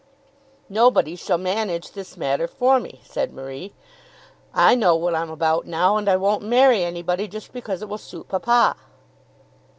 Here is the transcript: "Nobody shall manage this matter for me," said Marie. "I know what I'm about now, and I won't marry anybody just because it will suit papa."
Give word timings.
"Nobody 0.67 1.15
shall 1.15 1.37
manage 1.37 1.91
this 1.91 2.17
matter 2.17 2.47
for 2.47 2.79
me," 2.79 3.01
said 3.03 3.31
Marie. 3.33 3.71
"I 4.51 4.73
know 4.73 4.95
what 4.95 5.13
I'm 5.13 5.29
about 5.29 5.67
now, 5.67 5.95
and 5.95 6.09
I 6.09 6.15
won't 6.15 6.41
marry 6.41 6.83
anybody 6.83 7.27
just 7.27 7.53
because 7.53 7.83
it 7.83 7.87
will 7.87 7.99
suit 7.99 8.27
papa." 8.27 8.77